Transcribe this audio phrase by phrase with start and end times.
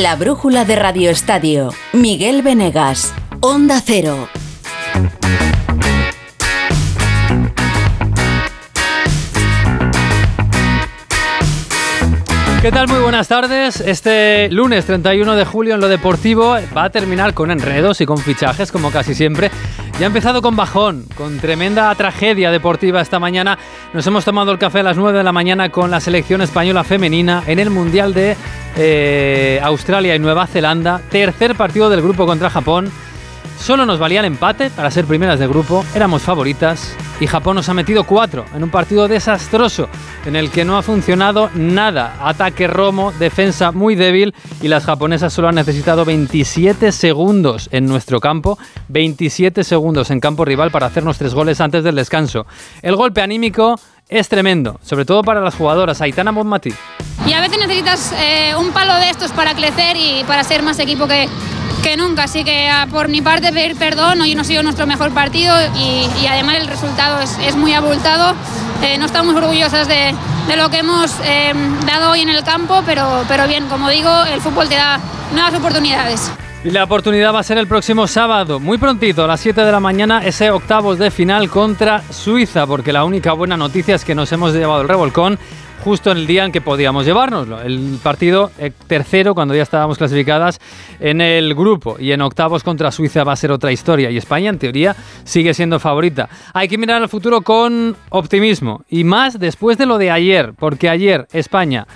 [0.00, 1.70] La brújula de Radio Estadio.
[1.92, 3.12] Miguel Venegas.
[3.40, 4.28] Onda Cero.
[12.62, 12.86] ¿Qué tal?
[12.86, 13.80] Muy buenas tardes.
[13.80, 18.18] Este lunes 31 de julio en lo deportivo va a terminar con enredos y con
[18.18, 19.50] fichajes, como casi siempre.
[19.98, 23.58] Ya ha empezado con bajón, con tremenda tragedia deportiva esta mañana.
[23.92, 26.84] Nos hemos tomado el café a las 9 de la mañana con la selección española
[26.84, 28.36] femenina en el Mundial de
[28.76, 31.00] eh, Australia y Nueva Zelanda.
[31.10, 32.92] Tercer partido del grupo contra Japón.
[33.60, 37.68] Solo nos valía el empate para ser primeras de grupo, éramos favoritas y Japón nos
[37.68, 39.88] ha metido cuatro en un partido desastroso
[40.24, 42.16] en el que no ha funcionado nada.
[42.20, 48.20] Ataque romo, defensa muy débil y las japonesas solo han necesitado 27 segundos en nuestro
[48.20, 48.58] campo,
[48.88, 52.46] 27 segundos en campo rival para hacernos tres goles antes del descanso.
[52.80, 56.00] El golpe anímico es tremendo, sobre todo para las jugadoras.
[56.00, 56.72] Aitana Bonmatí.
[57.26, 60.78] Y a veces necesitas eh, un palo de estos para crecer y para ser más
[60.78, 61.28] equipo que,
[61.82, 62.24] que nunca.
[62.24, 65.54] Así que ah, por mi parte pedir perdón, hoy no ha sido nuestro mejor partido
[65.76, 68.34] y, además el resultado es, muy abultado.
[68.82, 70.14] Eh, no estamos orgullosas de,
[70.56, 71.52] lo que hemos eh,
[71.86, 75.00] dado hoy en el campo, pero, pero bien, como digo, el fútbol te da
[75.32, 76.30] nuevas oportunidades.
[76.64, 79.70] Y la oportunidad va a ser el próximo sábado, muy prontito, a las 7 de
[79.70, 84.16] la mañana, ese octavos de final contra Suiza, porque la única buena noticia es que
[84.16, 85.38] nos hemos llevado el revolcón
[85.84, 87.60] justo en el día en que podíamos llevárnoslo.
[87.60, 90.60] El partido eh, tercero, cuando ya estábamos clasificadas
[91.00, 91.96] en el grupo.
[91.98, 94.10] Y en octavos contra Suiza va a ser otra historia.
[94.10, 96.28] Y España, en teoría, sigue siendo favorita.
[96.52, 98.84] Hay que mirar al futuro con optimismo.
[98.88, 101.86] Y más después de lo de ayer, porque ayer España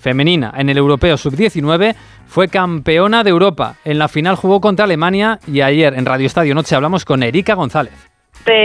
[0.00, 1.94] femenina en el Europeo Sub-19
[2.26, 3.76] fue campeona de Europa.
[3.84, 7.54] En la final jugó contra Alemania y ayer en Radio Estadio Noche hablamos con Erika
[7.54, 8.11] González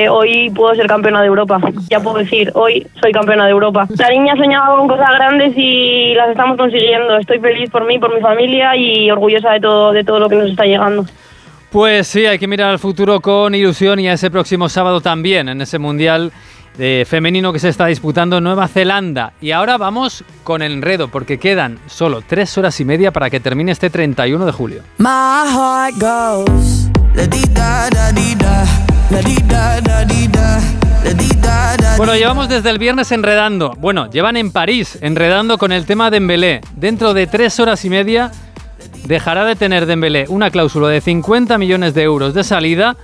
[0.09, 1.59] hoy puedo ser campeona de Europa.
[1.89, 3.87] Ya puedo decir, hoy soy campeona de Europa.
[3.97, 7.17] La niña soñaba con cosas grandes y las estamos consiguiendo.
[7.17, 10.35] Estoy feliz por mí, por mi familia y orgullosa de todo, de todo lo que
[10.35, 11.05] nos está llegando.
[11.71, 15.49] Pues sí, hay que mirar al futuro con ilusión y a ese próximo sábado también,
[15.49, 16.31] en ese Mundial
[16.77, 19.33] de femenino que se está disputando en Nueva Zelanda.
[19.41, 23.39] Y ahora vamos con el enredo, porque quedan solo tres horas y media para que
[23.39, 24.83] termine este 31 de julio.
[31.95, 33.73] Bueno, llevamos desde el viernes enredando.
[33.79, 36.61] Bueno, llevan en París enredando con el tema de Dembélé.
[36.75, 38.31] Dentro de tres horas y media
[39.05, 42.97] dejará de tener Dembélé una cláusula de 50 millones de euros de salida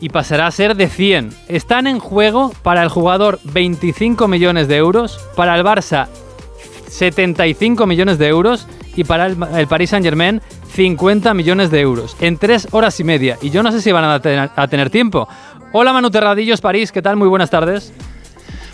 [0.00, 1.34] y pasará a ser de 100.
[1.48, 6.08] Están en juego para el jugador 25 millones de euros, para el Barça
[6.88, 10.40] 75 millones de euros y para el, el Paris Saint Germain
[10.78, 13.36] 50 millones de euros en tres horas y media.
[13.42, 15.28] Y yo no sé si van a tener, tiempo.
[15.72, 17.16] Hola Manu Terradillos, París, ¿qué tal?
[17.16, 17.92] Muy buenas tardes.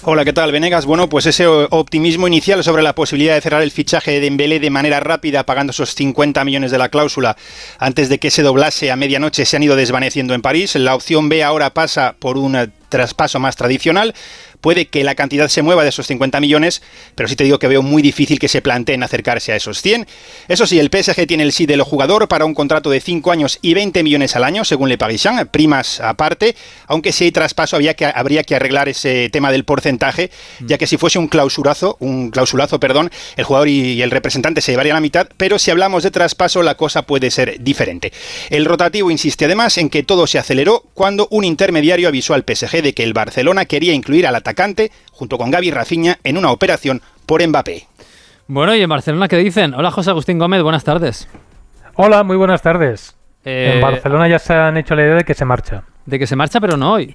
[0.02, 0.84] Hola, ¿qué tal, Venegas?
[0.84, 4.68] Bueno, pues ese optimismo inicial sobre la posibilidad de cerrar el fichaje de Dembélé de
[4.68, 7.38] manera rápida, pagando esos 50 millones de la cláusula
[7.78, 10.74] antes de que se doblase a medianoche, se han ido desvaneciendo en París.
[10.74, 14.14] La opción B ahora pasa por un traspaso más tradicional
[14.64, 16.80] puede que la cantidad se mueva de esos 50 millones,
[17.16, 20.06] pero sí te digo que veo muy difícil que se planteen acercarse a esos 100.
[20.48, 23.58] Eso sí, el PSG tiene el sí del jugador para un contrato de 5 años
[23.60, 27.92] y 20 millones al año, según Le Parisien, primas aparte, aunque si hay traspaso habría
[27.92, 30.30] que, habría que arreglar ese tema del porcentaje,
[30.60, 30.66] mm.
[30.66, 34.72] ya que si fuese un clausurazo, un clausulazo, perdón, el jugador y el representante se
[34.72, 38.14] llevarían la mitad, pero si hablamos de traspaso la cosa puede ser diferente.
[38.48, 42.80] El rotativo insiste además en que todo se aceleró cuando un intermediario avisó al PSG
[42.80, 44.53] de que el Barcelona quería incluir al atacante
[45.12, 47.86] junto con Gaby Rafiña, en una operación por Mbappé.
[48.46, 49.74] Bueno, y en Barcelona, ¿qué dicen?
[49.74, 51.28] Hola, José Agustín Gómez, buenas tardes.
[51.94, 53.16] Hola, muy buenas tardes.
[53.44, 55.84] En eh, Barcelona ya se han hecho la idea de que se marcha.
[56.06, 57.14] De que se marcha, pero no hoy.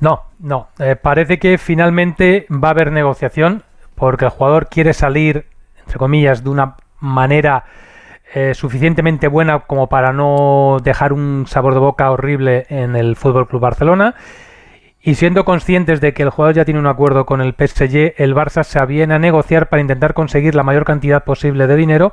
[0.00, 0.68] No, no.
[0.78, 3.64] Eh, parece que finalmente va a haber negociación
[3.94, 5.46] porque el jugador quiere salir,
[5.78, 7.64] entre comillas, de una manera
[8.34, 13.48] eh, suficientemente buena como para no dejar un sabor de boca horrible en el Fútbol
[13.48, 14.14] Club Barcelona
[15.02, 18.34] y siendo conscientes de que el jugador ya tiene un acuerdo con el PSG, el
[18.34, 22.12] Barça se aviene a negociar para intentar conseguir la mayor cantidad posible de dinero,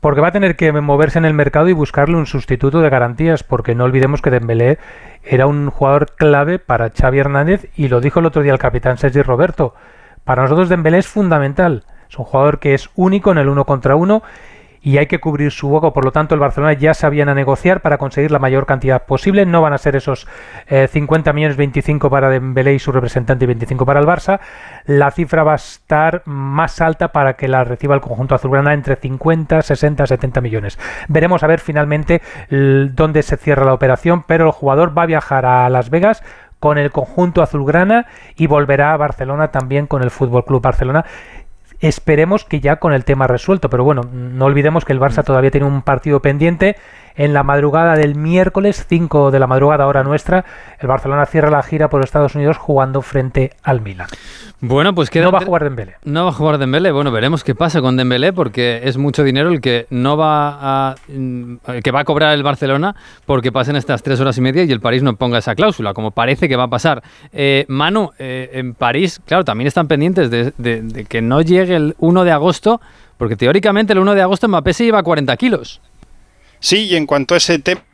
[0.00, 3.42] porque va a tener que moverse en el mercado y buscarle un sustituto de garantías,
[3.42, 4.78] porque no olvidemos que Dembélé
[5.22, 8.96] era un jugador clave para Xavi Hernández y lo dijo el otro día el capitán
[8.96, 9.74] Sergi Roberto.
[10.24, 13.96] Para nosotros Dembélé es fundamental, es un jugador que es único en el uno contra
[13.96, 14.22] uno
[14.84, 15.94] y hay que cubrir su hueco.
[15.94, 19.46] Por lo tanto, el Barcelona ya sabían a negociar para conseguir la mayor cantidad posible.
[19.46, 20.28] No van a ser esos
[20.68, 24.40] 50 eh, millones, 25 para Dembélé y su representante y 25 para el Barça.
[24.84, 28.96] La cifra va a estar más alta para que la reciba el conjunto azulgrana entre
[28.96, 30.78] 50, 60, 70 millones.
[31.08, 32.20] Veremos a ver finalmente
[32.50, 36.22] dónde se cierra la operación, pero el jugador va a viajar a Las Vegas
[36.60, 41.04] con el conjunto azulgrana y volverá a Barcelona también con el Fútbol Club Barcelona
[41.80, 43.70] esperemos que ya con el tema resuelto.
[43.70, 46.76] Pero bueno, no olvidemos que el Barça todavía tiene un partido pendiente.
[47.16, 50.44] En la madrugada del miércoles, 5 de la madrugada hora nuestra,
[50.80, 54.08] el Barcelona cierra la gira por Estados Unidos jugando frente al Milan.
[54.60, 55.94] Bueno, pues queda No va a jugar Dembélé.
[56.04, 56.90] No va a jugar Dembélé.
[56.90, 60.94] Bueno, veremos qué pasa con Dembélé porque es mucho dinero el que no va a
[61.08, 62.96] mm, que va a cobrar el Barcelona
[63.26, 66.10] porque pasen estas tres horas y media y el París no ponga esa cláusula, como
[66.12, 67.02] parece que va a pasar.
[67.32, 71.76] Eh, Manu, eh, en París, claro, también están pendientes de, de- de que no llegue
[71.76, 72.80] el 1 de agosto,
[73.18, 75.80] porque teóricamente el 1 de agosto Mbappé se lleva 40 kilos.
[76.64, 77.84] Sí, y en cuanto a ese tema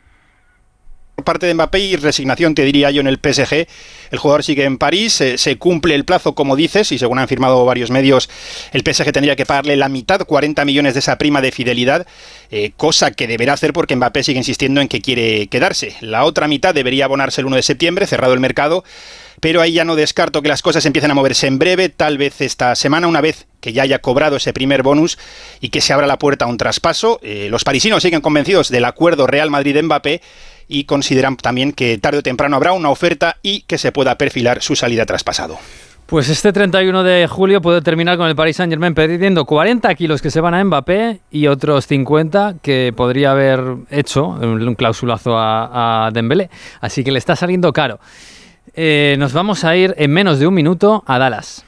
[1.25, 3.67] parte de Mbappé y resignación, te diría yo, en el PSG.
[4.11, 7.29] El jugador sigue en París, eh, se cumple el plazo, como dices, y según han
[7.29, 8.31] firmado varios medios,
[8.73, 12.07] el PSG tendría que pagarle la mitad, 40 millones de esa prima de fidelidad,
[12.51, 15.97] eh, cosa que deberá hacer porque Mbappé sigue insistiendo en que quiere quedarse.
[16.01, 18.85] La otra mitad debería abonarse el 1 de septiembre, cerrado el mercado,
[19.41, 22.41] pero ahí ya no descarto que las cosas empiecen a moverse en breve, tal vez
[22.41, 25.19] esta semana, una vez que ya haya cobrado ese primer bonus
[25.61, 27.19] y que se abra la puerta a un traspaso.
[27.23, 30.21] Eh, los parisinos siguen convencidos del acuerdo Real Madrid-Mbappé
[30.69, 34.63] y consideran también que tarde o temprano habrá una oferta y que se pueda perfilar
[34.63, 35.59] su salida traspasado.
[36.07, 40.21] Pues este 31 de julio puede terminar con el Paris Saint Germain perdiendo 40 kilos
[40.21, 43.61] que se van a Mbappé y otros 50 que podría haber
[43.91, 46.51] hecho un, clausulazo a, a Dembélé.
[46.81, 48.01] Así que le está saliendo caro.
[48.75, 51.65] Eh, nos vamos a ir en menos de un minuto a Dallas.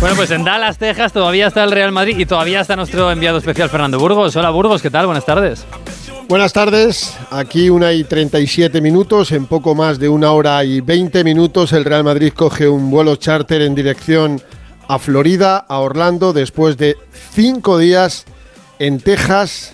[0.00, 3.38] Bueno, pues en Dallas, Texas, todavía está el Real Madrid y todavía está nuestro enviado
[3.38, 4.36] especial Fernando Burgos.
[4.36, 5.06] Hola Burgos, ¿qué tal?
[5.06, 5.66] Buenas tardes.
[6.28, 11.24] Buenas tardes, aquí una y 37 minutos, en poco más de una hora y 20
[11.24, 14.40] minutos el Real Madrid coge un vuelo charter en dirección
[14.86, 16.96] a Florida, a Orlando, después de
[17.32, 18.24] cinco días
[18.78, 19.72] en Texas,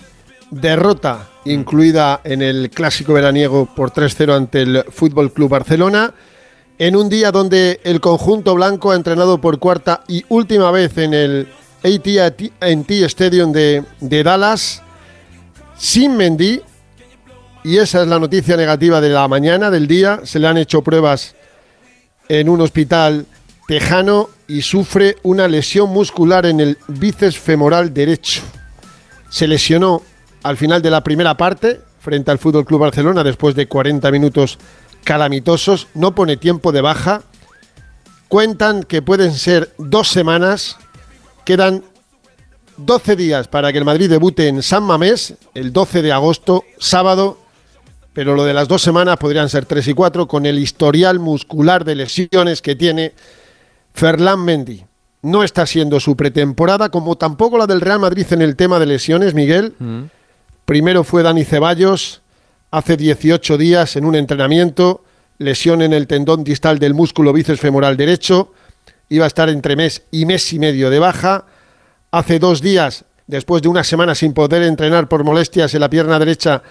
[0.49, 6.13] derrota incluida en el clásico veraniego por 3-0 ante el Fútbol Club Barcelona,
[6.77, 11.13] en un día donde el conjunto blanco ha entrenado por cuarta y última vez en
[11.13, 11.47] el
[11.83, 13.83] AT&T Stadium de,
[14.23, 14.81] Dallas,
[15.77, 16.61] sin Mendy,
[17.63, 20.81] y esa es la noticia negativa de la mañana, del día, se le han hecho
[20.81, 21.35] pruebas
[22.27, 23.25] en un hospital
[23.67, 28.41] tejano y sufre una lesión muscular en el bíceps femoral derecho.
[29.29, 30.01] Se lesionó
[30.43, 34.59] al final de la primera parte frente al Fútbol Club Barcelona después de 40 minutos
[35.05, 37.21] calamitosos, no pone tiempo de baja.
[38.27, 40.77] Cuentan que pueden ser dos semanas,
[41.45, 41.83] quedan
[42.77, 47.37] 12 días para que el Madrid debute en San Mamés, el 12 de agosto, sábado,
[48.11, 51.85] pero lo de las dos semanas podrían ser tres y cuatro, con el historial muscular
[51.85, 53.13] de lesiones que tiene
[53.93, 54.85] Ferland Mendy.
[55.21, 58.85] No está siendo su pretemporada, como tampoco la del Real Madrid en el tema de
[58.85, 59.73] lesiones, Miguel.
[60.65, 62.21] Primero fue Dani Ceballos,
[62.75, 65.01] hace 18 días en un entrenamiento,
[65.37, 68.51] lesión en el tendón distal del músculo bíceps femoral derecho,
[69.07, 71.45] iba a estar entre mes y mes y medio de baja.
[72.11, 76.19] Hace dos días, después de una semana sin poder entrenar por molestias en la pierna
[76.19, 76.61] derecha,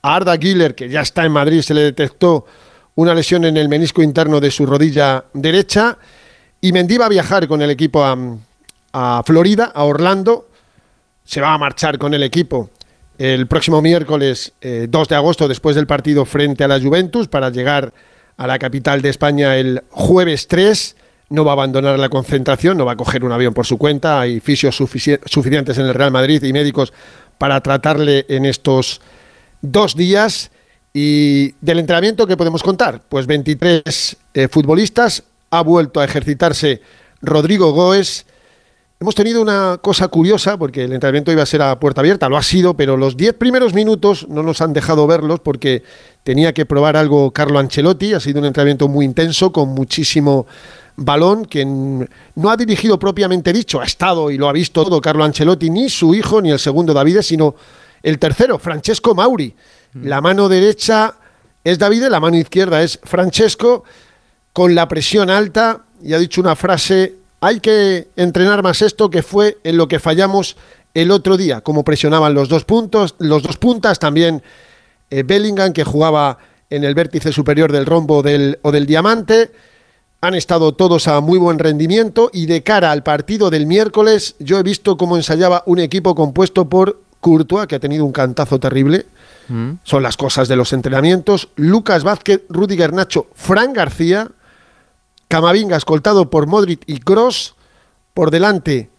[0.00, 2.46] a Arda Güler, que ya está en Madrid, se le detectó
[2.94, 5.98] una lesión en el menisco interno de su rodilla derecha.
[6.62, 8.16] Y Mendy va a viajar con el equipo a,
[8.94, 10.48] a Florida, a Orlando.
[11.22, 12.70] Se va a marchar con el equipo
[13.20, 17.50] el próximo miércoles eh, 2 de agosto, después del partido frente a la Juventus, para
[17.50, 17.92] llegar
[18.38, 20.96] a la capital de España el jueves 3.
[21.28, 24.20] No va a abandonar la concentración, no va a coger un avión por su cuenta.
[24.22, 26.94] Hay fisios sufici- suficientes en el Real Madrid y médicos
[27.36, 29.02] para tratarle en estos
[29.60, 30.50] dos días.
[30.94, 33.02] Y del entrenamiento, ¿qué podemos contar?
[33.06, 35.24] Pues 23 eh, futbolistas.
[35.50, 36.80] Ha vuelto a ejercitarse
[37.20, 38.24] Rodrigo Goes.
[39.02, 42.36] Hemos tenido una cosa curiosa, porque el entrenamiento iba a ser a puerta abierta, lo
[42.36, 45.82] ha sido, pero los 10 primeros minutos no nos han dejado verlos porque
[46.22, 48.12] tenía que probar algo Carlo Ancelotti.
[48.12, 50.46] Ha sido un entrenamiento muy intenso, con muchísimo
[50.96, 55.00] balón, que n- no ha dirigido propiamente dicho, ha estado y lo ha visto todo
[55.00, 57.54] Carlo Ancelotti, ni su hijo, ni el segundo Davide, sino
[58.02, 59.54] el tercero, Francesco Mauri.
[59.94, 61.14] La mano derecha
[61.64, 63.82] es Davide, la mano izquierda es Francesco,
[64.52, 69.22] con la presión alta, y ha dicho una frase, hay que entrenar más esto, que
[69.22, 70.56] fue en lo que fallamos
[70.94, 74.42] el otro día, como presionaban los dos puntos, los dos puntas, también
[75.10, 79.50] eh, Bellingham, que jugaba en el vértice superior del rombo del, o del diamante.
[80.20, 84.58] Han estado todos a muy buen rendimiento y de cara al partido del miércoles, yo
[84.58, 89.06] he visto cómo ensayaba un equipo compuesto por Courtois, que ha tenido un cantazo terrible,
[89.50, 89.80] Mm.
[89.82, 91.48] Son las cosas de los entrenamientos.
[91.56, 94.30] Lucas Vázquez, Rudiger Nacho, Fran García,
[95.30, 97.54] Camavinga escoltado por Modric y Cross,
[98.14, 98.90] por delante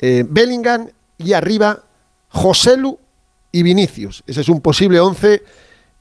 [0.00, 1.84] eh, Bellingham y arriba
[2.30, 2.98] Joselu
[3.52, 4.24] y Vinicius.
[4.26, 5.44] Ese es un posible 11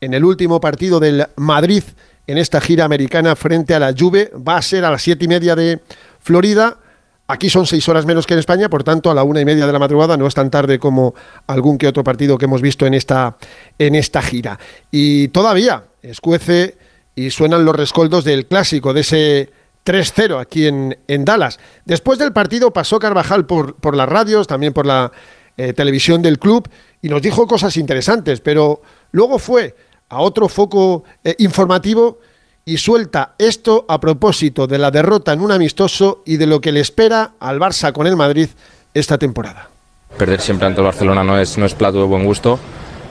[0.01, 1.83] en el último partido del Madrid
[2.25, 4.31] en esta gira americana frente a la Juve.
[4.35, 5.81] Va a ser a las siete y media de
[6.19, 6.79] Florida.
[7.27, 9.67] Aquí son seis horas menos que en España, por tanto, a la una y media
[9.67, 11.13] de la madrugada no es tan tarde como
[11.45, 13.37] algún que otro partido que hemos visto en esta,
[13.77, 14.57] en esta gira.
[14.89, 16.75] Y todavía escuece
[17.15, 19.51] y suenan los rescoldos del clásico, de ese
[19.85, 21.59] 3-0 aquí en, en, Dallas.
[21.85, 25.11] Después del partido pasó Carvajal por, por las radios, también por la
[25.57, 26.67] eh, televisión del club,
[27.01, 29.75] y nos dijo cosas interesantes, pero luego fue
[30.09, 32.19] a otro foco eh, informativo
[32.65, 36.71] y suelta esto a propósito de la derrota en un amistoso y de lo que
[36.71, 38.47] le espera al Barça con el Madrid
[38.93, 39.69] esta temporada.
[40.17, 42.57] Perder siempre ante el Barcelona no es, no es plato de buen gusto,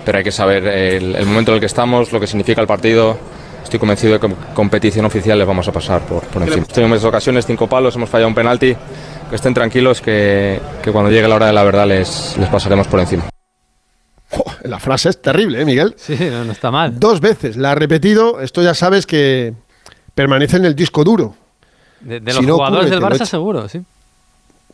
[0.04, 2.66] pero hay que saber el, el momento en el que estamos, lo que significa el
[2.66, 3.18] partido.
[3.62, 6.64] Estoy convencido de que en competición oficial les vamos a pasar por, por encima.
[6.66, 8.76] Tuvimos ocasiones, cinco palos, hemos fallado un penalti.
[9.30, 12.86] Que estén tranquilos, que, que cuando llegue la hora de la verdad les, les pasaremos
[12.86, 13.30] por encima.
[14.32, 15.94] Oh, la frase es terrible, ¿eh, Miguel?
[15.96, 17.00] Sí, no, no, está mal.
[17.00, 18.42] Dos veces la ha repetido.
[18.42, 19.54] Esto ya sabes que
[20.14, 21.34] permanece en el disco duro.
[22.00, 23.80] De, de los no jugadores ocurre, del Barça, seguro, sí.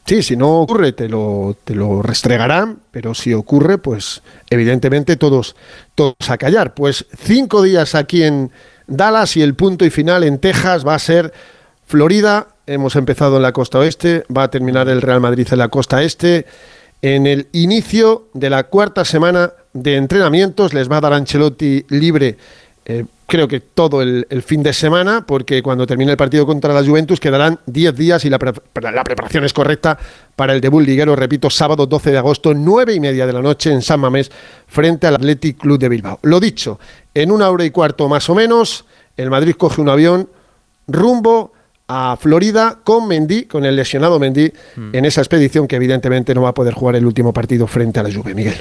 [0.06, 5.54] Sí, si no ocurre, te lo, te lo restregarán, pero si ocurre, pues evidentemente todos,
[5.94, 6.74] todos a callar.
[6.74, 8.50] Pues cinco días aquí en
[8.88, 11.32] Dallas y el punto y final en Texas va a ser
[11.86, 12.48] Florida.
[12.66, 16.02] Hemos empezado en la costa oeste, va a terminar el Real Madrid en la costa
[16.02, 16.46] este
[17.00, 20.74] en el inicio de la cuarta semana de entrenamientos.
[20.74, 22.36] Les va a dar Ancelotti libre,
[22.84, 26.82] eh, creo que todo el, fin de semana, porque cuando termine el partido contra la
[26.82, 29.98] Juventus quedarán 10 días y la, la, preparación es correcta
[30.34, 33.70] para el debut liguero, repito, sábado 12 de agosto, 9 y media de la noche
[33.70, 34.30] en San Mamés,
[34.66, 36.18] frente al Athletic Club de Bilbao.
[36.22, 36.80] Lo dicho,
[37.22, 38.84] en una hora y cuarto más o menos,
[39.16, 40.28] el Madrid coge un avión
[40.86, 41.52] rumbo
[41.88, 44.94] a Florida con Mendy, con el lesionado Mendy, mm.
[44.94, 48.02] en esa expedición que evidentemente no va a poder jugar el último partido frente a
[48.02, 48.56] la Juve, Miguel.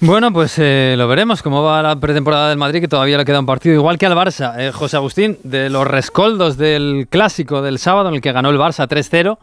[0.00, 3.38] Bueno, pues eh, lo veremos cómo va la pretemporada del Madrid, que todavía le queda
[3.38, 4.54] un partido igual que al Barça.
[4.58, 8.58] Eh, José Agustín, de los rescoldos del clásico del sábado en el que ganó el
[8.58, 9.38] Barça 3-0.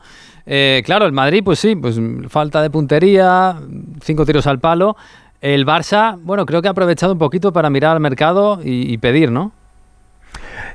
[0.45, 1.95] Eh, claro, el Madrid, pues sí, pues
[2.27, 3.55] falta de puntería,
[4.03, 4.97] cinco tiros al palo.
[5.41, 9.31] El Barça, bueno, creo que ha aprovechado un poquito para mirar al mercado y, pedir,
[9.31, 9.53] ¿no?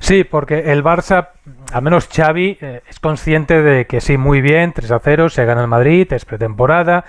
[0.00, 1.28] Sí, porque el Barça,
[1.72, 5.44] al menos Xavi, eh, es consciente de que sí, muy bien, 3 a 0, se
[5.44, 7.04] gana el Madrid, es pretemporada,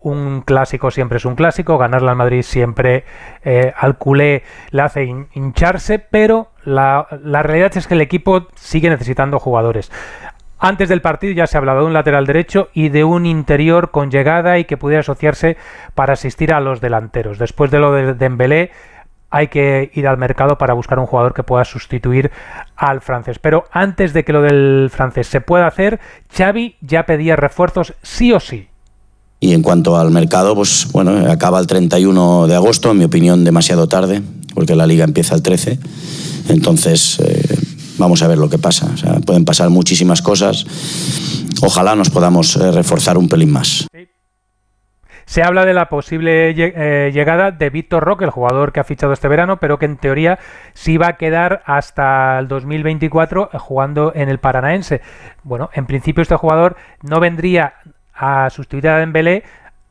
[0.00, 3.04] un clásico siempre es un clásico, ganarle al Madrid siempre
[3.44, 8.88] eh, al culé le hace hin hincharse, pero la, realidad es que el equipo sigue
[8.88, 9.92] necesitando jugadores.
[10.62, 13.90] Antes del partido ya se ha hablado de un lateral derecho y de un interior
[13.90, 15.56] con llegada y que pudiera asociarse
[15.94, 17.38] para asistir a los delanteros.
[17.38, 18.70] Después de lo de Dembélé,
[19.30, 22.30] hay que ir al mercado para buscar un jugador que pueda sustituir
[22.76, 23.38] al francés.
[23.38, 25.98] Pero antes de que lo del francés se pueda hacer,
[26.36, 28.68] Xavi ya pedía refuerzos sí o sí.
[29.42, 33.44] Y en cuanto al mercado, pues bueno, acaba el 31 de agosto, en mi opinión
[33.44, 34.20] demasiado tarde,
[34.54, 35.78] porque la liga empieza el 13.
[36.50, 37.59] Entonces, eh,
[38.00, 38.88] vamos a ver lo que pasa.
[39.24, 40.66] Pueden pasar muchísimas cosas.
[41.62, 43.86] Ojalá nos podamos eh, reforzar un pelín más.
[45.26, 49.12] Se habla de la posible eh, llegada de Víctor Roque, el jugador que ha fichado
[49.12, 50.40] este verano, pero que en teoría
[50.72, 55.02] sí va a quedar hasta el 2024 jugando en el Paranaense.
[55.44, 57.74] Bueno, en principio este jugador no vendría
[58.12, 59.44] a sustituir a Dembélé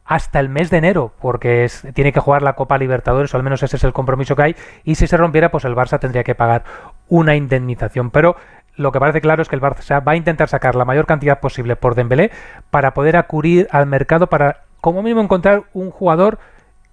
[0.09, 3.61] hasta el mes de enero, porque tiene que jugar la Copa Libertadores, o al menos
[3.61, 6.33] ese es el compromiso que hay, y si se rompiera, pues el Barça tendría que
[6.33, 6.63] pagar
[7.09, 8.11] una indemnización.
[8.11, 8.35] Pero
[8.75, 11.39] lo que parece claro es que el Barça va a intentar sacar la mayor cantidad
[11.39, 12.31] posible por Dembélé
[12.71, 16.39] para poder acudir al mercado para como mínimo encontrar un jugador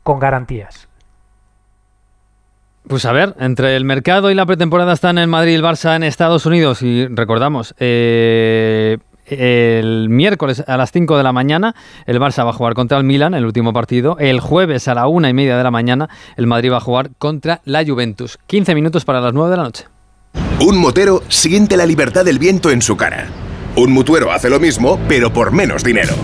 [0.02, 0.88] con garantías.
[2.88, 5.96] Pues a ver, entre el mercado y la pretemporada están en Madrid y el Barça
[5.96, 11.74] en Estados Unidos y recordamos, eh, el miércoles a las 5 de la mañana
[12.06, 14.16] el Barça va a jugar contra el Milan, el último partido.
[14.20, 17.10] El jueves a la una y media de la mañana el Madrid va a jugar
[17.18, 18.38] contra la Juventus.
[18.46, 19.86] 15 minutos para las 9 de la noche.
[20.58, 23.28] Un motero siente la libertad del viento en su cara.
[23.76, 26.14] Un mutuero hace lo mismo, pero por menos dinero.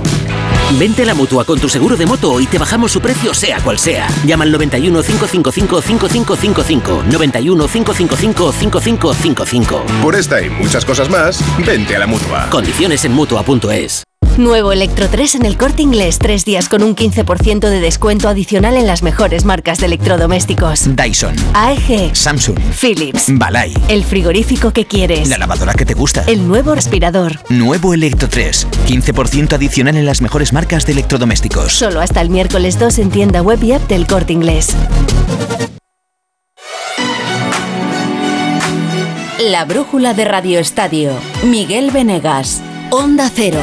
[0.79, 3.61] Vente a la mutua con tu seguro de moto y te bajamos su precio, sea
[3.61, 4.09] cual sea.
[4.25, 7.05] Llama al 91 555 5555.
[7.11, 9.85] 91 555 5555.
[10.01, 12.49] Por esta y muchas cosas más, vente a la mutua.
[12.49, 14.03] Condiciones en mutua.es.
[14.39, 16.19] Nuevo Electro 3 en el corte inglés.
[16.19, 20.97] Tres días con un 15% de descuento adicional en las mejores marcas de electrodomésticos.
[20.97, 23.27] Dyson, AEG, Samsung, Philips.
[23.29, 25.29] Balay, El frigorífico que quieres.
[25.29, 26.25] la lavadora que te gusta.
[26.27, 27.39] El nuevo aspirador.
[27.51, 31.73] Nuevo Electro 3, 15% adicional en las mejores marcas de electrodomésticos.
[31.73, 34.69] Solo hasta el miércoles 2 en tienda web y app del corte inglés.
[39.51, 41.12] La brújula de Radio Estadio.
[41.45, 42.62] Miguel Venegas.
[42.91, 43.59] Onda Cero.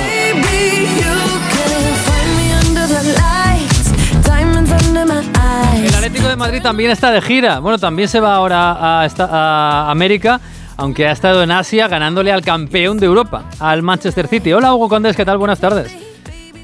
[5.75, 7.59] El Atlético de Madrid también está de gira.
[7.59, 10.39] Bueno, también se va ahora a, a América,
[10.77, 14.53] aunque ha estado en Asia ganándole al campeón de Europa, al Manchester City.
[14.53, 15.37] Hola Hugo Condés, ¿qué tal?
[15.37, 16.08] Buenas tardes.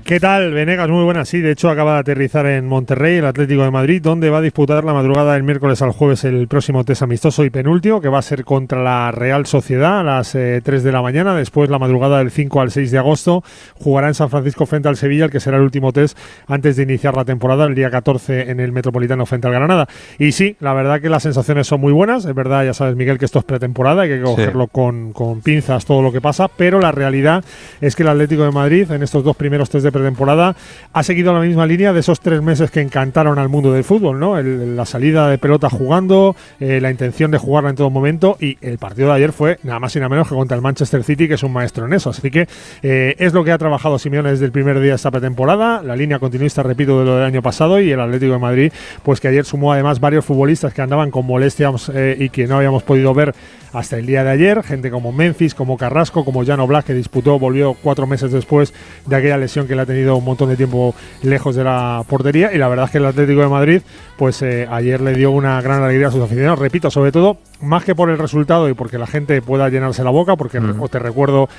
[0.06, 0.88] ¿Qué tal, Venegas?
[0.88, 1.28] Muy buenas.
[1.28, 4.42] Sí, de hecho acaba de aterrizar en Monterrey, el Atlético de Madrid, donde va a
[4.42, 8.20] disputar la madrugada del miércoles al jueves el próximo test amistoso y penúltimo, que va
[8.20, 11.34] a ser contra la Real Sociedad a las eh, 3 de la mañana.
[11.34, 13.44] Después, la madrugada del 5 al 6 de agosto,
[13.80, 16.84] jugará en San Francisco frente al Sevilla, el que será el último test antes de
[16.84, 19.88] iniciar la temporada, el día 14 en el Metropolitano frente al Granada.
[20.20, 22.26] Y sí, la verdad que las sensaciones son muy buenas.
[22.26, 25.84] Es verdad, ya sabes, Miguel, que esto es pretemporada, hay que cogerlo con, con pinzas
[25.84, 27.44] todo lo que pasa, pero la realidad
[27.82, 30.56] es que el Atlético de Madrid en estos dos primeros test de pretemporada
[30.94, 34.20] ha seguido la misma línea de esos tres meses que encantaron al mundo del fútbol,
[34.20, 34.38] ¿no?
[34.38, 38.58] El- la salida de pelota jugando, eh, la intención de jugarla en todo momento y
[38.62, 41.28] el partido de ayer fue nada más y nada menos que contra el Manchester City,
[41.28, 42.10] que es un maestro en eso.
[42.12, 42.48] Así que
[42.84, 45.96] eh, es lo que ha trabajado Simeone desde el primer día de esta pretemporada, la
[45.96, 48.72] línea continuista, repito, de lo del año pasado y el Atlético de Madrid,
[49.04, 52.58] pues que ayer sumó además varios futbolistas que andaban con molestias eh, y que no
[52.58, 53.34] habíamos podido ver
[53.74, 57.38] hasta el día de ayer, gente como Memphis, como Carrasco, como Jano Black, que disputó,
[57.38, 58.74] volvió cuatro meses después
[59.06, 62.54] de aquella lesión que le ha tenido un montón de tiempo lejos de la portería.
[62.54, 63.82] Y la verdad es que el Atlético de Madrid,
[64.18, 66.60] pues eh, ayer le dio una gran alegría a sus aficionados.
[66.60, 70.10] Repito, sobre todo, más que por el resultado y porque la gente pueda llenarse la
[70.10, 71.50] boca, porque o te recuerdo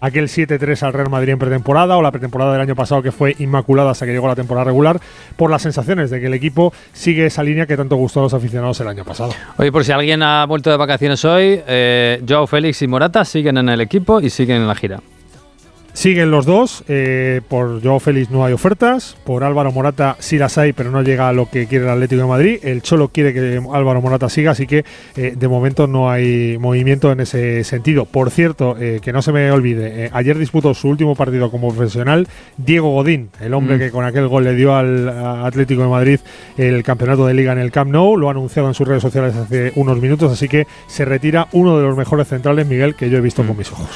[0.00, 3.36] aquel 7-3 al Real Madrid en pretemporada o la pretemporada del año pasado que fue
[3.38, 5.00] inmaculada hasta que llegó la temporada regular,
[5.36, 8.34] por las sensaciones de que el equipo sigue esa línea que tanto gustó a los
[8.34, 9.32] aficionados el año pasado.
[9.58, 13.58] Oye, por si alguien ha vuelto de vacaciones hoy, eh, Joao Félix y Morata siguen
[13.58, 15.00] en el equipo y siguen en la gira.
[15.96, 16.84] Siguen los dos.
[16.88, 19.16] eh, por Joao Félix no hay ofertas.
[19.24, 22.20] Por Álvaro Morata sí las hay, pero no llega a lo que quiere el Atlético
[22.20, 22.58] de Madrid.
[22.62, 24.84] El Cholo quiere que Álvaro Morata siga, así que
[25.16, 28.04] eh, de momento no hay movimiento en ese sentido.
[28.04, 31.68] Por cierto, eh, que no se me olvide, eh, ayer disputó su último partido como
[31.74, 32.28] profesional
[32.58, 33.78] Diego Godín, el hombre Mm.
[33.78, 36.20] que con aquel gol le dio al Atlético de Madrid
[36.58, 38.18] el campeonato de liga en el Camp Nou.
[38.18, 41.78] Lo ha anunciado en sus redes sociales hace unos minutos, así que se retira uno
[41.78, 43.88] de los mejores centrales, Miguel, que yo he visto con mis ojos.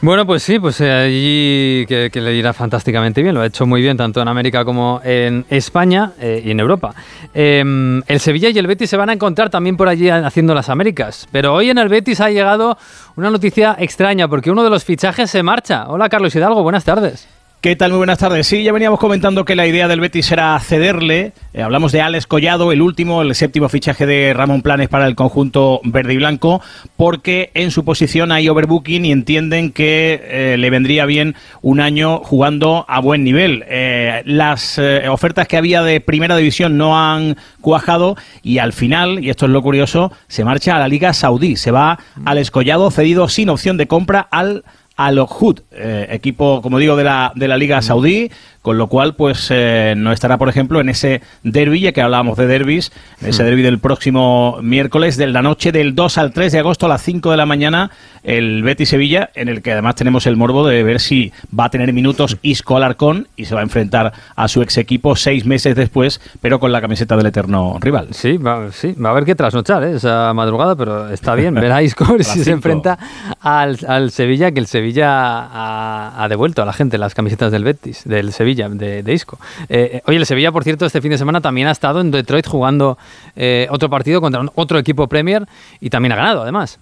[0.00, 3.34] Bueno, pues sí, pues eh, allí que, le irá fantásticamente bien.
[3.34, 6.94] Lo ha hecho muy bien tanto en América como en España eh, y en Europa.
[7.32, 10.68] Eh, el Sevilla y el Betis se van a encontrar también por allí haciendo las
[10.68, 11.26] Américas.
[11.32, 12.76] Pero hoy en el Betis ha llegado
[13.16, 15.88] una noticia extraña porque uno de los fichajes se marcha.
[15.88, 17.26] Hola Carlos Hidalgo, buenas tardes.
[17.64, 17.92] ¿Qué tal?
[17.92, 18.46] Muy buenas tardes.
[18.46, 21.32] Sí, ya veníamos comentando que la idea del Betis era cederle.
[21.54, 25.14] Eh, hablamos de Alex Collado, el último, el séptimo fichaje de Ramón Planes para el
[25.14, 26.60] conjunto verde y blanco,
[26.98, 32.18] porque en su posición hay overbooking y entienden que eh, le vendría bien un año
[32.18, 33.64] jugando a buen nivel.
[33.66, 39.30] Eh, las ofertas que había de primera división no han cuajado y al final, y
[39.30, 41.56] esto es lo curioso, se marcha a la Liga Saudí.
[41.56, 44.64] Se va Alex Collado cedido sin opción de compra al
[44.96, 48.30] Al Hood, eh, equipo, como digo, de la, de la Liga Saudí,
[48.64, 52.38] con lo cual, pues eh, no estará, por ejemplo, en ese derby, ya que hablábamos
[52.38, 56.50] de derbis, en ese derby del próximo miércoles, de la noche del 2 al 3
[56.50, 57.90] de agosto a las 5 de la mañana,
[58.22, 61.68] el Betis Sevilla, en el que además tenemos el morbo de ver si va a
[61.68, 65.76] tener minutos Isco Alarcón y se va a enfrentar a su ex equipo seis meses
[65.76, 68.08] después, pero con la camiseta del eterno rival.
[68.12, 69.96] Sí, va, sí, va a haber que trasnochar ¿eh?
[69.96, 71.52] esa madrugada, pero está bien.
[71.52, 72.98] Ver a Isco si se enfrenta
[73.42, 77.64] al, al Sevilla, que el Sevilla ha, ha devuelto a la gente las camisetas del
[77.64, 79.38] Betis, del Sevilla, de, de Isco.
[79.68, 82.10] Eh, eh, oye, el Sevilla, por cierto, este fin de semana también ha estado en
[82.10, 82.98] Detroit jugando
[83.36, 85.46] eh, otro partido contra otro equipo Premier
[85.80, 86.78] y también ha ganado, además.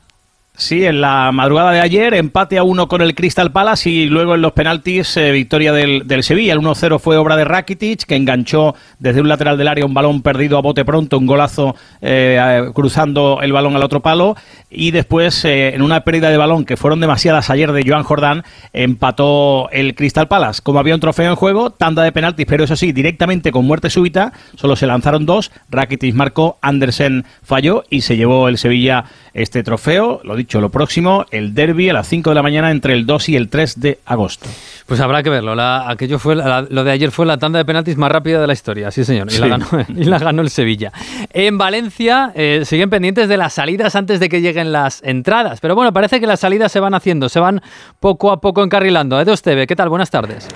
[0.55, 4.35] Sí, en la madrugada de ayer, empate a uno con el Crystal Palace y luego
[4.35, 6.53] en los penaltis, eh, victoria del, del Sevilla.
[6.53, 10.21] El 1-0 fue obra de Rakitic, que enganchó desde un lateral del área un balón
[10.21, 14.37] perdido a bote pronto, un golazo eh, cruzando el balón al otro palo.
[14.71, 18.45] Y después, eh, en una pérdida de balón, que fueron demasiadas ayer de Joan Jordán,
[18.75, 20.61] empató el Crystal Palace.
[20.63, 23.89] Como había un trofeo en juego, tanda de penaltis, pero eso sí, directamente con muerte
[23.89, 25.51] súbita, solo se lanzaron dos.
[25.71, 30.21] Rakitic marcó, Andersen falló y se llevó el Sevilla este trofeo.
[30.25, 33.29] Lo dicho, lo próximo, el derby a las 5 de la mañana entre el 2
[33.31, 34.49] y el 3 de agosto.
[34.87, 35.55] Pues habrá que verlo.
[35.55, 38.47] La, aquello fue la- lo de ayer fue la tanda de penaltis más rápida de
[38.47, 39.29] la historia, sí señor.
[39.33, 40.93] Y, la, ganó, y la ganó el Sevilla.
[41.33, 45.61] En Valencia eh, siguen pendientes de las salidas antes de que lleguen las entradas.
[45.61, 47.61] Pero bueno, parece que las salidas se van haciendo, se van
[48.01, 49.21] poco a poco encarrilando.
[49.21, 49.89] Edo Esteve, ¿qué tal?
[49.89, 50.49] Buenas tardes.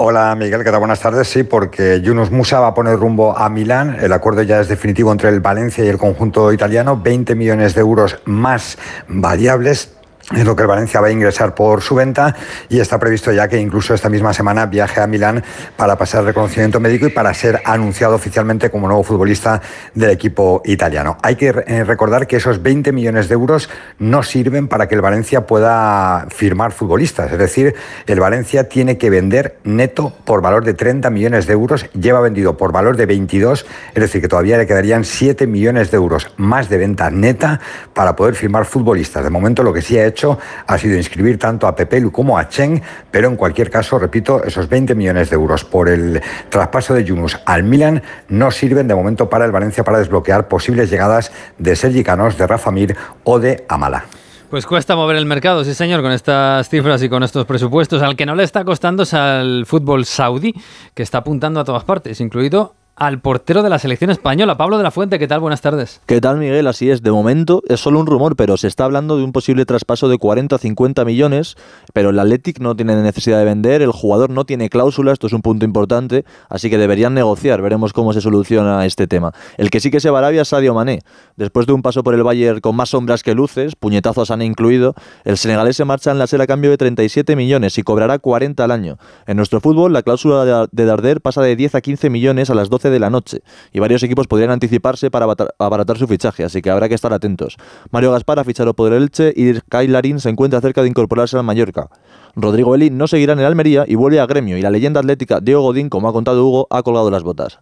[0.00, 0.78] Hola Miguel, ¿qué tal?
[0.78, 1.26] Buenas tardes.
[1.26, 3.96] Sí, porque Yunus Musa va a poner rumbo a Milán.
[4.00, 7.00] El acuerdo ya es definitivo entre el Valencia y el conjunto italiano.
[7.02, 9.97] 20 millones de euros más variables.
[10.36, 12.36] Es lo que el Valencia va a ingresar por su venta
[12.68, 15.42] y está previsto ya que incluso esta misma semana viaje a Milán
[15.74, 19.62] para pasar reconocimiento médico y para ser anunciado oficialmente como nuevo futbolista
[19.94, 21.16] del equipo italiano.
[21.22, 25.00] Hay que eh, recordar que esos 20 millones de euros no sirven para que el
[25.00, 27.32] Valencia pueda firmar futbolistas.
[27.32, 27.74] Es decir,
[28.06, 32.54] el Valencia tiene que vender neto por valor de 30 millones de euros, lleva vendido
[32.58, 33.64] por valor de 22,
[33.94, 37.60] es decir, que todavía le quedarían 7 millones de euros más de venta neta
[37.94, 39.24] para poder firmar futbolistas.
[39.24, 40.17] De momento lo que sí ha hecho
[40.66, 44.68] ha sido inscribir tanto a Pepelu como a Chen, pero en cualquier caso, repito, esos
[44.68, 49.28] 20 millones de euros por el traspaso de Yunus al Milan no sirven de momento
[49.28, 53.64] para el Valencia para desbloquear posibles llegadas de Sergi Canós, de Rafa Mir o de
[53.68, 54.04] Amala.
[54.50, 58.02] Pues cuesta mover el mercado, sí señor, con estas cifras y con estos presupuestos.
[58.02, 60.54] Al que no le está costando es al fútbol saudí,
[60.94, 64.82] que está apuntando a todas partes, incluido al portero de la selección española, Pablo de
[64.82, 65.18] la Fuente.
[65.18, 65.38] ¿Qué tal?
[65.38, 66.00] Buenas tardes.
[66.06, 66.66] ¿Qué tal, Miguel?
[66.66, 69.64] Así es, de momento es solo un rumor, pero se está hablando de un posible
[69.64, 71.56] traspaso de 40 o 50 millones,
[71.92, 75.32] pero el Athletic no tiene necesidad de vender, el jugador no tiene cláusula, esto es
[75.32, 79.32] un punto importante, así que deberían negociar, veremos cómo se soluciona este tema.
[79.56, 81.00] El que sí que se va a es Sadio Mané.
[81.36, 84.44] Después de un paso por el Bayern con más sombras que luces, puñetazos a Sané
[84.44, 88.18] incluido, el senegalés se marcha en la SER a cambio de 37 millones y cobrará
[88.18, 88.98] 40 al año.
[89.26, 92.68] En nuestro fútbol, la cláusula de Darder pasa de 10 a 15 millones a las
[92.68, 95.26] 12 de la noche y varios equipos podrían anticiparse para
[95.58, 97.56] abaratar su fichaje, así que habrá que estar atentos.
[97.90, 101.36] Mario Gaspar ha fichado por el Elche y Kyle Larín se encuentra cerca de incorporarse
[101.36, 101.88] al Mallorca.
[102.34, 105.40] Rodrigo Eli no seguirá en el Almería y vuelve a gremio y la leyenda atlética
[105.40, 107.58] Diego Godín, como ha contado Hugo, ha colgado las botas.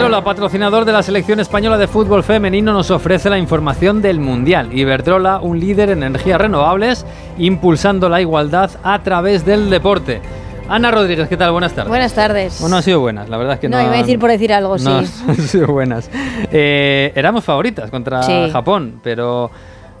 [0.00, 4.72] Iberdrola, patrocinador de la selección española de fútbol femenino, nos ofrece la información del Mundial.
[4.72, 7.04] Iberdrola, un líder en energías renovables,
[7.36, 10.22] impulsando la igualdad a través del deporte.
[10.70, 11.52] Ana Rodríguez, ¿qué tal?
[11.52, 11.90] Buenas tardes.
[11.90, 12.58] Buenas tardes.
[12.62, 13.76] Bueno, han sido buenas, la verdad es que no.
[13.76, 14.86] no, iba a decir por decir algo, sí.
[14.86, 14.96] no
[15.28, 16.08] han sido buenas.
[16.50, 18.48] Eh, éramos favoritas contra Sí.
[18.50, 19.50] Japón, pero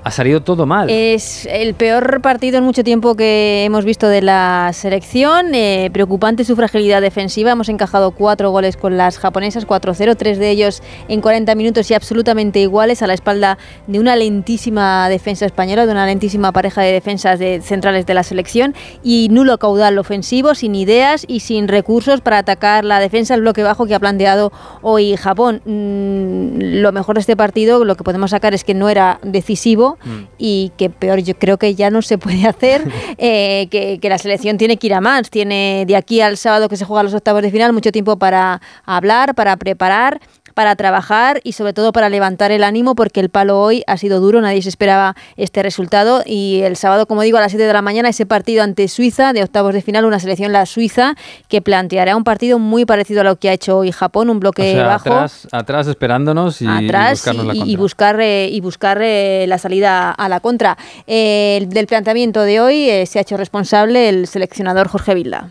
[0.02, 0.88] ha salido todo mal.
[0.88, 5.54] Es el peor partido en mucho tiempo que hemos visto de la selección.
[5.54, 7.50] eh, preocupante su fragilidad defensiva.
[7.52, 11.94] Hemos encajado cuatro goles con las japonesas, 4-0, tres de ellos en 40 minutos y
[11.94, 16.92] absolutamente iguales a la espalda de una lentísima defensa española, de una lentísima pareja de
[16.92, 22.20] defensas de- centrales de la selección y nulo caudal ofensivo, sin ideas y sin recursos
[22.22, 24.50] para atacar la defensa, el bloque bajo que ha planteado
[24.82, 25.60] hoy Japón.
[25.66, 29.89] Mm, lo mejor de este partido, lo que podemos sacar es que no era decisivo
[30.38, 32.82] y que peor yo creo que ya no se puede hacer,
[33.18, 36.68] eh, que, que la selección tiene que ir a más, tiene de aquí al sábado
[36.68, 40.20] que se juegan los octavos de final mucho tiempo para hablar, para preparar
[40.60, 44.20] para trabajar y sobre todo para levantar el ánimo porque el palo hoy ha sido
[44.20, 47.72] duro, nadie se esperaba este resultado y el sábado, como digo, a las 7 de
[47.72, 51.14] la mañana ese partido ante Suiza de octavos de final, una selección la Suiza
[51.48, 54.40] que planteará un partido muy parecido a lo que ha hecho hoy Japón, un o
[54.40, 58.48] bloque sea, bajo atrás, atrás esperándonos y, y atrás buscarnos la y, y buscar eh,
[58.52, 60.76] y buscar eh, la salida a la contra.
[61.06, 65.48] Eh, el- del planteamiento de hoy eh, se ha hecho responsable el seleccionador Jorge Vilda.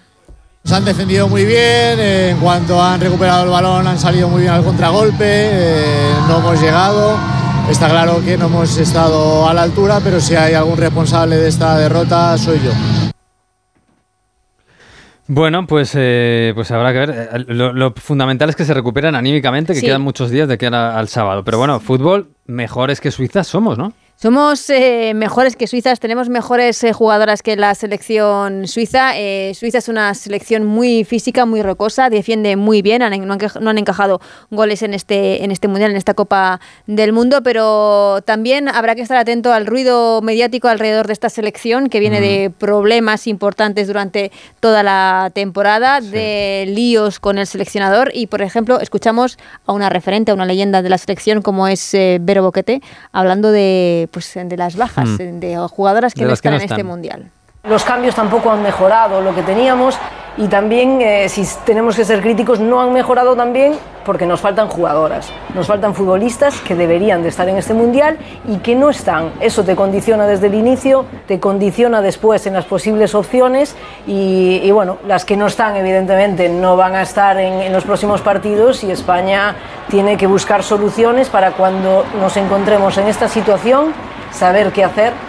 [0.69, 4.41] Se han defendido muy bien, eh, en cuanto han recuperado el balón han salido muy
[4.41, 5.83] bien al contragolpe, eh,
[6.27, 7.17] no hemos llegado.
[7.71, 11.47] Está claro que no hemos estado a la altura, pero si hay algún responsable de
[11.47, 12.69] esta derrota soy yo.
[15.25, 17.45] Bueno, pues, eh, pues habrá que ver.
[17.47, 19.87] Lo, lo fundamental es que se recuperen anímicamente, que Sí.
[19.87, 21.43] quedan muchos días de cara al sábado.
[21.43, 23.91] Pero bueno, fútbol, mejores que Suiza somos, ¿no?
[24.21, 29.17] Somos eh, mejores que Suizas, tenemos mejores eh, jugadoras que la selección suiza.
[29.17, 33.39] Eh, Suiza es una selección muy física, muy rocosa, defiende muy bien, han- no, han,
[33.39, 34.19] quej- no han encajado
[34.51, 39.03] goles en este, en este Mundial, en esta Copa del Mundo, pero también habrá que
[39.03, 44.33] estar atento al ruido mediático alrededor de esta selección, que viene de problemas importantes durante
[44.59, 48.11] toda la temporada, de líos con el seleccionador.
[48.13, 51.93] Y, por ejemplo, escuchamos a una referente, a una leyenda de la selección como es
[51.93, 52.81] eh, Vero Boquete,
[53.13, 55.39] hablando de, pues, de las bajas, Mm.
[55.39, 56.83] de jugadoras que De no que están no en este.
[56.83, 57.31] Mundial.
[57.63, 59.97] Los cambios tampoco han mejorado lo que teníamos
[60.37, 63.73] y también, eh, si tenemos que ser críticos, no han mejorado también
[64.09, 68.17] porque nos faltan jugadoras, nos faltan futbolistas que deberían de estar en este mundial
[68.47, 69.33] y que no están.
[69.39, 73.75] Eso te condiciona desde el inicio, te condiciona después en las posibles opciones
[74.07, 78.83] y, bueno, las que no están evidentemente no van a estar en los próximos partidos
[78.83, 79.55] y España
[79.91, 83.93] tiene que buscar soluciones para cuando nos encontremos en esta situación
[84.31, 85.28] saber qué hacer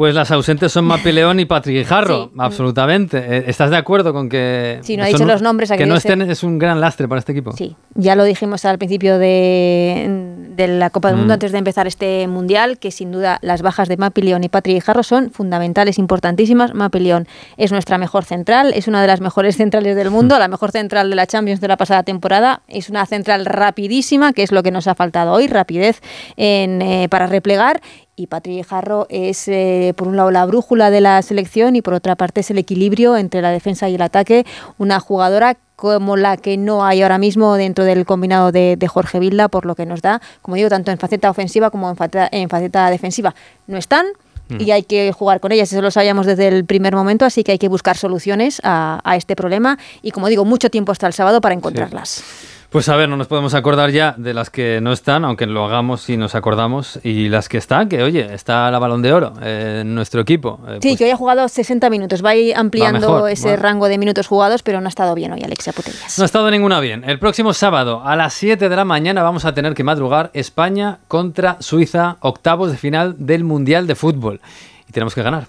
[0.00, 3.18] Pues las ausentes son Mapi León y Patrick Guijarro, absolutamente.
[3.18, 4.78] Eh, ¿Estás de acuerdo con que...
[4.80, 7.32] Sí, no ha dicho los nombres, Que no estén es un gran lastre para este
[7.32, 7.52] equipo.
[7.52, 11.34] Sí, ya lo dijimos al principio de, de la Copa del Mundo, Mm.
[11.34, 14.76] antes de empezar este Mundial, que sin duda las bajas de Mapi León y Patrick
[14.76, 16.72] Guijarro son fundamentales, importantísimas.
[16.72, 20.48] Mapi León es nuestra mejor central, es una de las mejores centrales del mundo, la
[20.48, 22.62] mejor central de la Champions de la pasada temporada.
[22.68, 26.00] Es una central rapidísima, que es lo que nos ha faltado hoy, rapidez
[26.38, 27.82] en, eh, para replegar.
[28.20, 31.94] Y Patrick Jarro es, eh, por un lado, la brújula de la selección y por
[31.94, 34.44] otra parte es el equilibrio entre la defensa y el ataque.
[34.76, 39.18] Una jugadora como la que no hay ahora mismo dentro del combinado de, de Jorge
[39.20, 42.28] Vilda, por lo que nos da, como digo, tanto en faceta ofensiva como en faceta,
[42.30, 43.34] en faceta defensiva.
[43.66, 44.06] No están
[44.50, 44.60] Mm.
[44.60, 47.52] y hay que jugar con ellas, eso lo sabíamos desde el primer momento, así que
[47.52, 51.12] hay que buscar soluciones a, a este problema y, como digo, mucho tiempo hasta el
[51.12, 52.22] sábado para encontrarlas.
[52.70, 55.64] Pues a ver, no nos podemos acordar ya de las que no están, aunque lo
[55.64, 59.32] hagamos si nos acordamos, y las que están, que oye, está la balón de oro
[59.42, 60.60] eh, en nuestro equipo.
[60.68, 63.88] Eh, Sí, que hoy ha jugado 60 minutos, va a ir ampliando mejor, ese rango
[63.88, 66.16] de minutos jugados, pero no ha estado bien hoy Alexia Putellas.
[66.16, 67.02] No ha estado ninguna bien.
[67.02, 71.00] El próximo sábado a las 7 de la mañana vamos a tener que madrugar España
[71.08, 74.40] contra Suiza, octavos de final del Mundial de Fútbol.
[74.88, 75.48] Y tenemos que ganar.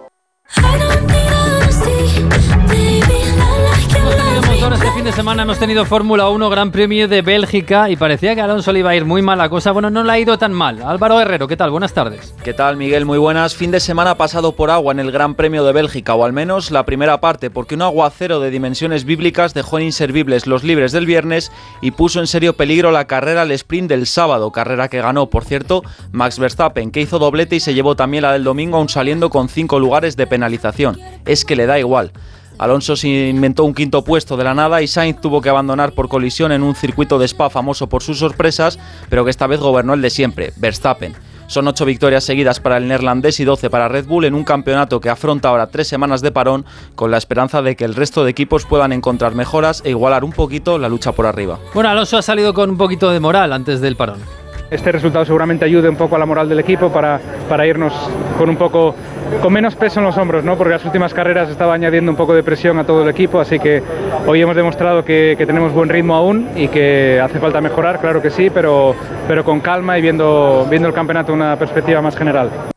[4.91, 8.41] Este fin de semana hemos tenido Fórmula 1 Gran Premio de Bélgica y parecía que
[8.41, 9.71] Alonso le iba a ir muy mal la cosa.
[9.71, 10.83] Bueno, no le ha ido tan mal.
[10.83, 11.71] Álvaro Herrero, ¿qué tal?
[11.71, 12.35] Buenas tardes.
[12.43, 13.05] ¿Qué tal, Miguel?
[13.05, 13.55] Muy buenas.
[13.55, 16.71] Fin de semana pasado por agua en el Gran Premio de Bélgica, o al menos
[16.71, 21.53] la primera parte, porque un aguacero de dimensiones bíblicas dejó inservibles los libres del viernes
[21.81, 25.45] y puso en serio peligro la carrera al sprint del sábado, carrera que ganó, por
[25.45, 29.29] cierto, Max Verstappen, que hizo doblete y se llevó también la del domingo, aún saliendo
[29.29, 30.99] con cinco lugares de penalización.
[31.23, 32.11] Es que le da igual.
[32.61, 36.07] Alonso se inventó un quinto puesto de la nada y Sainz tuvo que abandonar por
[36.07, 38.77] colisión en un circuito de Spa famoso por sus sorpresas,
[39.09, 41.15] pero que esta vez gobernó el de siempre, Verstappen.
[41.47, 45.01] Son ocho victorias seguidas para el neerlandés y 12 para Red Bull en un campeonato
[45.01, 48.29] que afronta ahora tres semanas de parón con la esperanza de que el resto de
[48.29, 51.57] equipos puedan encontrar mejoras e igualar un poquito la lucha por arriba.
[51.73, 54.19] Bueno, Alonso ha salido con un poquito de moral antes del parón.
[54.71, 57.93] Este resultado seguramente ayude un poco a la moral del equipo para, para irnos
[58.37, 58.95] con un poco
[59.41, 60.57] con menos peso en los hombros, ¿no?
[60.57, 63.59] porque las últimas carreras estaba añadiendo un poco de presión a todo el equipo, así
[63.59, 63.83] que
[64.25, 68.21] hoy hemos demostrado que, que tenemos buen ritmo aún y que hace falta mejorar, claro
[68.21, 68.95] que sí, pero,
[69.27, 72.70] pero con calma y viendo, viendo el campeonato una perspectiva más general.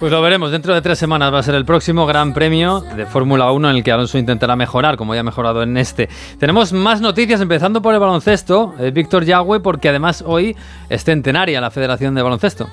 [0.00, 3.04] Pues lo veremos, dentro de tres semanas va a ser el próximo Gran Premio de
[3.04, 6.08] Fórmula 1 en el que Alonso intentará mejorar, como ya ha mejorado en este.
[6.38, 10.56] Tenemos más noticias, empezando por el baloncesto, eh, Víctor Yagüe, porque además hoy
[10.88, 12.70] es centenaria la Federación de Baloncesto.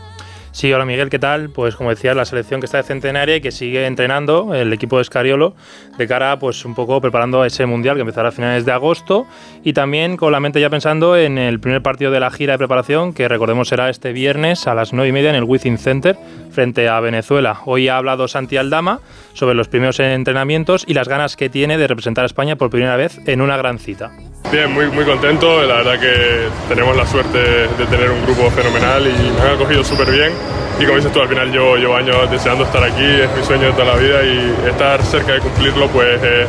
[0.51, 1.49] Sí, hola Miguel, ¿qué tal?
[1.49, 4.97] Pues como decías, la selección que está de centenaria y que sigue entrenando el equipo
[4.97, 5.55] de Escariolo
[5.97, 9.27] de cara pues un poco preparando ese mundial que empezará a finales de agosto
[9.63, 12.57] y también con la mente ya pensando en el primer partido de la gira de
[12.57, 16.17] preparación que recordemos será este viernes a las 9 y media en el Within Center
[16.51, 17.59] frente a Venezuela.
[17.65, 18.99] Hoy ha hablado Santi Aldama
[19.33, 22.95] sobre los primeros entrenamientos y las ganas que tiene de representar a España por primera
[22.95, 24.11] vez en una gran cita.
[24.51, 25.61] Bien, muy, muy contento.
[25.63, 29.83] La verdad que tenemos la suerte de tener un grupo fenomenal y me han acogido
[29.83, 30.31] súper bien.
[30.79, 33.67] Y como dices tú, al final yo llevo años deseando estar aquí, es mi sueño
[33.67, 36.47] de toda la vida y estar cerca de cumplirlo pues es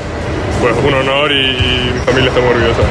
[0.61, 2.83] pues, un honor y, y mi familia está muy orgullosa.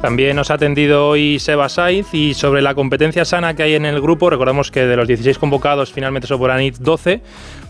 [0.00, 3.84] También nos ha atendido hoy Seba Saiz y sobre la competencia sana que hay en
[3.84, 7.20] el grupo, recordamos que de los 16 convocados finalmente se podrán ir 12,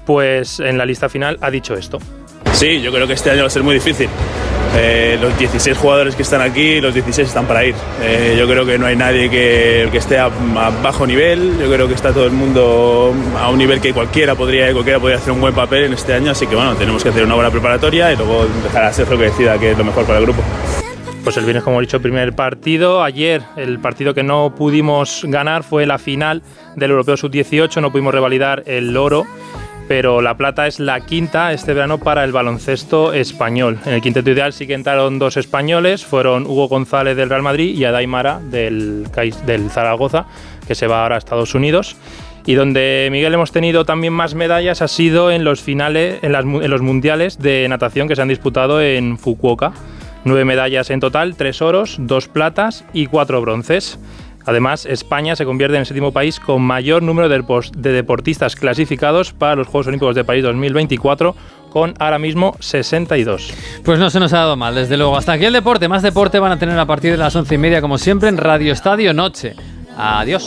[0.04, 1.98] pues en la lista final ha dicho esto.
[2.52, 4.08] Sí, yo creo que este año va a ser muy difícil.
[4.76, 7.74] Eh, los 16 jugadores que están aquí, los 16 están para ir.
[8.02, 11.58] Eh, yo creo que no hay nadie que, que esté a, a, bajo nivel.
[11.58, 15.18] Yo creo que está todo el mundo a un nivel que cualquiera podría, cualquiera podría
[15.18, 16.30] hacer un buen papel en este año.
[16.30, 19.24] Así que bueno, tenemos que hacer una buena preparatoria y luego dejar a Sergio que
[19.24, 20.42] decida qué es lo mejor para el grupo.
[21.24, 23.02] Pues el viernes, como he dicho, primer partido.
[23.02, 26.42] Ayer el partido que no pudimos ganar fue la final
[26.76, 27.82] del Europeo Sub-18.
[27.82, 29.26] No pudimos revalidar el oro
[29.88, 33.78] pero la plata es la quinta este verano para el baloncesto español.
[33.86, 37.74] En el quinteto ideal sí que entraron dos españoles, fueron Hugo González del Real Madrid
[37.76, 39.06] y Adaimara del,
[39.46, 40.26] del Zaragoza,
[40.66, 41.96] que se va ahora a Estados Unidos.
[42.44, 46.70] Y donde Miguel hemos tenido también más medallas ha sido en los finales, en, en
[46.70, 49.72] los mundiales de natación que se han disputado en Fukuoka.
[50.24, 53.98] Nueve medallas en total, tres oros, dos platas y cuatro bronces.
[54.48, 59.56] Además, España se convierte en el séptimo país con mayor número de, deportistas clasificados para
[59.56, 61.36] los Juegos Olímpicos de París 2024,
[61.68, 63.52] con ahora mismo 62.
[63.84, 65.18] Pues no se nos ha dado mal, desde luego.
[65.18, 65.86] Hasta aquí el deporte.
[65.86, 68.38] Más deporte van a tener a partir de las once y media, como siempre, en
[68.38, 69.54] Radio Estadio Noche.
[69.98, 70.42] Adiós.